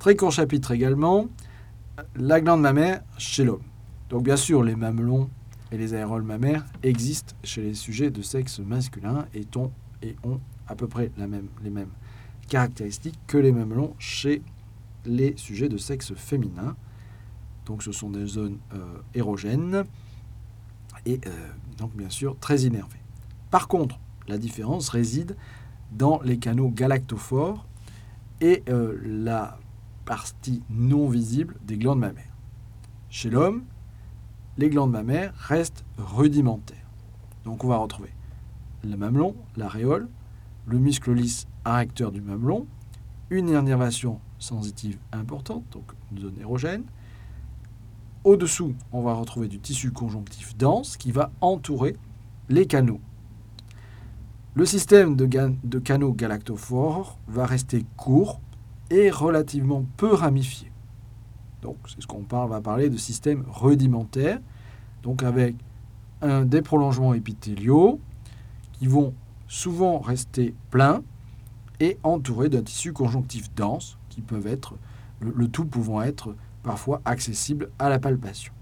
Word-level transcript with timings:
Très 0.00 0.16
court 0.16 0.32
chapitre 0.32 0.70
également, 0.70 1.26
la 2.16 2.40
glande 2.40 2.62
mammaire 2.62 3.02
chez 3.18 3.44
l'homme. 3.44 3.60
Donc 4.08 4.22
bien 4.24 4.38
sûr, 4.38 4.62
les 4.62 4.74
mamelons 4.74 5.28
et 5.70 5.76
les 5.76 5.92
aéroles 5.92 6.22
mammaires 6.22 6.64
existent 6.82 7.34
chez 7.44 7.60
les 7.60 7.74
sujets 7.74 8.08
de 8.08 8.22
sexe 8.22 8.60
masculin 8.60 9.26
et 9.34 9.46
ont, 10.24 10.40
à 10.66 10.74
peu 10.74 10.86
près 10.86 11.10
les 11.18 11.70
mêmes 11.70 11.90
caractéristiques 12.48 13.18
que 13.26 13.36
les 13.36 13.52
mamelons 13.52 13.94
chez 13.98 14.40
les 15.04 15.36
sujets 15.36 15.68
de 15.68 15.76
sexe 15.76 16.14
féminin. 16.14 16.76
Donc 17.66 17.82
ce 17.82 17.92
sont 17.92 18.08
des 18.08 18.24
zones 18.24 18.56
euh, 18.72 19.02
érogènes 19.12 19.84
et 21.04 21.20
euh, 21.26 21.30
donc 21.76 21.94
bien 21.94 22.08
sûr 22.08 22.38
très 22.40 22.62
innervées. 22.62 23.02
Par 23.50 23.68
contre, 23.68 24.00
la 24.28 24.38
différence 24.38 24.88
réside 24.88 25.36
dans 25.92 26.22
les 26.22 26.38
canaux 26.38 26.70
galactophores 26.70 27.66
et 28.40 28.62
euh, 28.70 28.98
la 29.04 29.58
non 30.70 31.08
visible 31.08 31.56
des 31.64 31.76
glandes 31.76 32.00
mammaires. 32.00 32.36
Chez 33.08 33.30
l'homme, 33.30 33.64
les 34.58 34.68
glandes 34.68 34.90
mammaires 34.90 35.32
restent 35.36 35.84
rudimentaires. 35.98 36.88
Donc 37.44 37.64
on 37.64 37.68
va 37.68 37.76
retrouver 37.76 38.10
le 38.82 38.96
mamelon, 38.96 39.34
l'aréole, 39.56 40.08
le 40.66 40.78
muscle 40.78 41.12
lisse 41.12 41.46
arrecteur 41.64 42.12
du 42.12 42.20
mamelon, 42.20 42.66
une 43.30 43.48
innervation 43.48 44.20
sensitive 44.38 44.98
importante, 45.12 45.64
donc 45.70 45.92
une 46.12 46.18
zone 46.18 46.38
érogène. 46.40 46.84
Au-dessous, 48.24 48.74
on 48.92 49.02
va 49.02 49.14
retrouver 49.14 49.48
du 49.48 49.58
tissu 49.58 49.92
conjonctif 49.92 50.56
dense 50.56 50.96
qui 50.96 51.12
va 51.12 51.30
entourer 51.40 51.96
les 52.48 52.66
canaux. 52.66 53.00
Le 54.54 54.66
système 54.66 55.14
de 55.16 55.78
canaux 55.78 56.12
galactophores 56.12 57.18
va 57.28 57.46
rester 57.46 57.84
court 57.96 58.40
relativement 59.10 59.84
peu 59.96 60.12
ramifié. 60.12 60.70
Donc 61.62 61.76
c'est 61.86 62.00
ce 62.00 62.06
qu'on 62.06 62.24
va 62.46 62.60
parler 62.60 62.90
de 62.90 62.96
système 62.96 63.44
rudimentaire, 63.48 64.40
donc 65.02 65.22
avec 65.22 65.54
un, 66.22 66.44
des 66.44 66.62
prolongements 66.62 67.14
épithéliaux 67.14 68.00
qui 68.72 68.86
vont 68.86 69.14
souvent 69.46 69.98
rester 69.98 70.54
pleins 70.70 71.02
et 71.80 71.98
entourés 72.02 72.48
d'un 72.48 72.62
tissu 72.62 72.92
conjonctif 72.92 73.52
dense 73.54 73.98
qui 74.08 74.20
peuvent 74.20 74.46
être, 74.46 74.74
le, 75.20 75.48
tout 75.48 75.64
pouvant 75.64 76.02
être 76.02 76.34
parfois 76.62 77.00
accessible 77.04 77.70
à 77.78 77.88
la 77.88 77.98
palpation. 77.98 78.52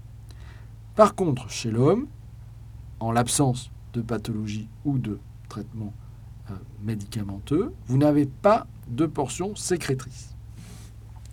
Par 0.95 1.15
contre, 1.15 1.49
chez 1.49 1.71
l'homme, 1.71 2.07
en 2.99 3.11
l'absence 3.11 3.71
de 3.93 4.01
pathologie 4.01 4.67
ou 4.85 4.97
de 4.99 5.19
traitement 5.47 5.93
médicamenteux, 6.83 7.73
vous 7.87 7.97
n'avez 7.97 8.25
pas 8.25 8.67
de 8.87 9.05
portion 9.05 9.55
sécrétrice. 9.55 10.35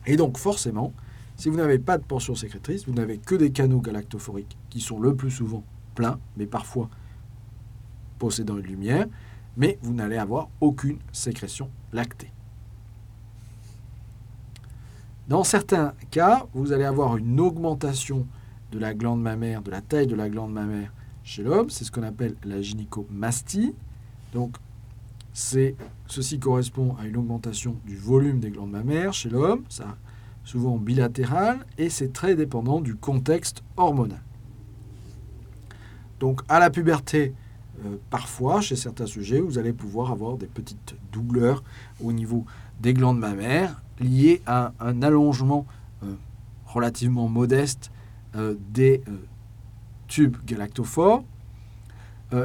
Et 0.06 0.16
donc 0.16 0.38
forcément, 0.38 0.92
si 1.36 1.48
vous 1.48 1.56
n'avez 1.56 1.78
pas 1.78 1.98
de 1.98 2.04
portion 2.04 2.34
sécrétrice, 2.34 2.86
vous 2.86 2.94
n'avez 2.94 3.18
que 3.18 3.34
des 3.34 3.50
canaux 3.50 3.80
galactophoriques 3.80 4.56
qui 4.70 4.80
sont 4.80 5.00
le 5.00 5.14
plus 5.14 5.30
souvent 5.30 5.64
pleins, 5.94 6.18
mais 6.36 6.46
parfois 6.46 6.88
possédant 8.18 8.56
une 8.56 8.66
lumière, 8.66 9.06
mais 9.56 9.78
vous 9.82 9.92
n'allez 9.92 10.16
avoir 10.16 10.48
aucune 10.60 10.98
sécrétion 11.12 11.70
lactée. 11.92 12.32
Dans 15.28 15.44
certains 15.44 15.94
cas, 16.10 16.46
vous 16.54 16.72
allez 16.72 16.84
avoir 16.84 17.16
une 17.16 17.40
augmentation 17.40 18.26
de 18.70 18.78
la 18.78 18.94
glande 18.94 19.20
mammaire, 19.20 19.62
de 19.62 19.70
la 19.70 19.80
taille 19.80 20.06
de 20.06 20.14
la 20.14 20.28
glande 20.28 20.52
mammaire 20.52 20.92
chez 21.24 21.42
l'homme. 21.42 21.68
C'est 21.68 21.84
ce 21.84 21.90
qu'on 21.90 22.04
appelle 22.04 22.36
la 22.44 22.62
gynécomastie. 22.62 23.74
Donc, 24.32 24.56
ceci 25.36 26.38
correspond 26.38 26.96
à 26.98 27.06
une 27.06 27.16
augmentation 27.16 27.76
du 27.84 27.96
volume 27.96 28.40
des 28.40 28.50
glandes 28.50 28.70
mammaires 28.70 29.12
chez 29.12 29.28
l'homme. 29.28 29.64
Ça 29.68 29.96
souvent 30.46 30.76
bilatéral, 30.78 31.58
et 31.76 31.90
c'est 31.90 32.12
très 32.12 32.36
dépendant 32.36 32.80
du 32.80 32.94
contexte 32.94 33.64
hormonal. 33.76 34.22
Donc 36.20 36.40
à 36.48 36.60
la 36.60 36.70
puberté, 36.70 37.34
euh, 37.84 37.96
parfois, 38.10 38.60
chez 38.60 38.76
certains 38.76 39.06
sujets, 39.06 39.40
vous 39.40 39.58
allez 39.58 39.72
pouvoir 39.72 40.12
avoir 40.12 40.38
des 40.38 40.46
petites 40.46 40.94
douleurs 41.12 41.62
au 42.02 42.12
niveau 42.12 42.46
des 42.80 42.94
glandes 42.94 43.18
mammaires 43.18 43.82
liées 43.98 44.40
à 44.46 44.72
un 44.78 45.02
allongement 45.02 45.66
euh, 46.04 46.14
relativement 46.64 47.28
modeste 47.28 47.90
euh, 48.36 48.54
des 48.70 49.02
tubes 50.06 50.36
galactophores. 50.46 51.24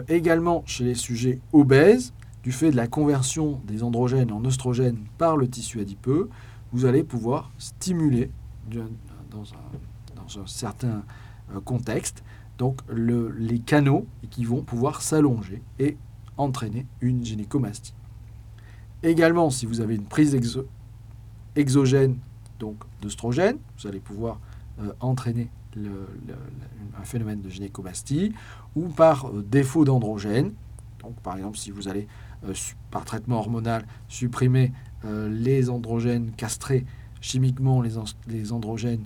également 0.07 0.63
chez 0.66 0.84
les 0.84 0.96
sujets 0.96 1.40
obèses, 1.53 2.13
du 2.44 2.52
fait 2.52 2.72
de 2.72 2.75
la 2.75 2.88
conversion 2.88 3.62
des 3.66 3.84
androgènes 3.84 4.31
en 4.31 4.44
oestrogènes 4.46 5.06
par 5.18 5.38
le 5.38 5.47
tissu 5.47 5.79
adipeux, 5.79 6.29
vous 6.72 6.85
allez 6.85 7.03
pouvoir 7.03 7.52
stimuler 7.57 8.31
dans 9.29 9.44
un, 10.41 10.47
certain 10.47 11.03
euh, 11.53 11.59
contexte 11.59 12.24
donc 12.57 12.80
les 12.91 13.59
canaux 13.59 14.06
qui 14.30 14.46
vont 14.46 14.62
pouvoir 14.62 15.01
s'allonger 15.01 15.63
et 15.80 15.97
entraîner 16.38 16.85
une 17.01 17.25
gynécomastie. 17.25 17.96
Également, 19.01 19.50
si 19.50 19.66
vous 19.66 19.81
avez 19.81 19.96
une 19.96 20.06
prise 20.06 20.38
exogène 21.56 22.18
donc 22.59 22.78
d'œstrogène, 23.01 23.57
vous 23.80 23.88
allez 23.88 24.00
pouvoir 24.00 24.40
euh, 24.80 24.94
entraîner 25.00 25.50
un 27.00 27.03
phénomène 27.03 27.41
de 27.41 27.50
gynécomastie 27.50 28.34
ou 28.75 28.88
par 28.90 29.28
euh, 29.28 29.44
défaut 29.44 29.85
d'androgène. 29.85 30.53
Donc, 31.01 31.19
par 31.22 31.35
exemple, 31.35 31.57
si 31.57 31.72
vous 31.72 31.88
allez 31.88 32.07
par 32.89 33.06
traitement 33.06 33.38
hormonal 33.38 33.85
supprimer 34.07 34.72
euh, 35.06 35.29
les 35.29 35.69
androgènes, 35.69 36.31
castrés 36.31 36.85
chimiquement 37.22 37.81
les, 37.81 38.51
androgènes 38.51 39.06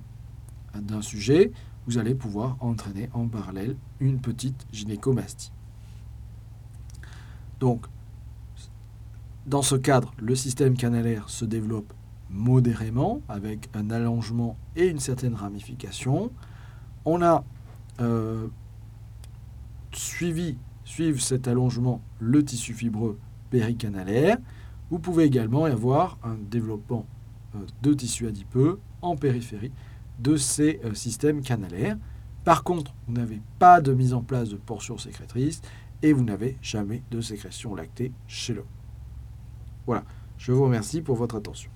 d'un 0.73 1.01
sujet, 1.01 1.51
vous 1.85 1.97
allez 1.97 2.15
pouvoir 2.15 2.57
entraîner 2.61 3.09
en 3.13 3.27
parallèle 3.27 3.75
une 3.99 4.19
petite 4.19 4.65
gynécomastie. 4.71 5.51
Donc, 7.59 7.85
dans 9.45 9.61
ce 9.61 9.75
cadre, 9.75 10.13
le 10.17 10.35
système 10.35 10.75
canalaire 10.75 11.29
se 11.29 11.45
développe 11.45 11.93
modérément 12.29 13.21
avec 13.29 13.69
un 13.73 13.91
allongement 13.91 14.57
et 14.75 14.87
une 14.87 14.99
certaine 14.99 15.35
ramification. 15.35 16.31
On 17.05 17.21
a 17.21 17.43
euh, 18.01 18.47
suivi, 19.93 20.57
suivre 20.85 21.19
cet 21.19 21.47
allongement 21.49 22.01
le 22.19 22.43
tissu 22.43 22.73
fibreux 22.73 23.19
péricanalaire 23.49 24.37
vous 24.89 24.99
pouvez 24.99 25.23
également 25.23 25.67
y 25.67 25.71
avoir 25.71 26.17
un 26.23 26.35
développement 26.35 27.05
euh, 27.55 27.59
de 27.81 27.93
tissu 27.93 28.27
adipeux 28.27 28.79
en 29.01 29.15
périphérie 29.15 29.71
de 30.19 30.37
ces 30.37 30.79
euh, 30.85 30.93
systèmes 30.93 31.41
canalaires. 31.41 31.97
Par 32.43 32.63
contre, 32.63 32.93
vous 33.07 33.13
n'avez 33.13 33.41
pas 33.57 33.81
de 33.81 33.93
mise 33.93 34.13
en 34.13 34.21
place 34.21 34.49
de 34.49 34.55
portions 34.55 34.97
sécrétrices 34.97 35.61
et 36.03 36.13
vous 36.13 36.23
n'avez 36.23 36.57
jamais 36.61 37.01
de 37.09 37.19
sécrétion 37.19 37.73
lactée 37.73 38.11
chez 38.27 38.53
l'homme. 38.53 38.65
Voilà, 39.87 40.03
je 40.37 40.51
vous 40.51 40.63
remercie 40.63 41.01
pour 41.01 41.15
votre 41.15 41.35
attention. 41.35 41.71